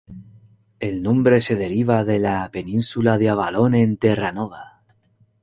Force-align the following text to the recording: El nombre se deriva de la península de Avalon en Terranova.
El 0.79 1.03
nombre 1.03 1.41
se 1.41 1.55
deriva 1.55 2.03
de 2.03 2.17
la 2.17 2.49
península 2.49 3.19
de 3.19 3.29
Avalon 3.29 3.75
en 3.75 3.97
Terranova. 3.97 4.81